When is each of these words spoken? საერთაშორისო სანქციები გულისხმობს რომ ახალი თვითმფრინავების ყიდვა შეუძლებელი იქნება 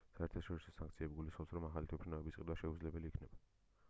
საერთაშორისო 0.17 0.71
სანქციები 0.77 1.17
გულისხმობს 1.19 1.53
რომ 1.57 1.67
ახალი 1.67 1.89
თვითმფრინავების 1.91 2.39
ყიდვა 2.39 2.57
შეუძლებელი 2.63 3.13
იქნება 3.13 3.41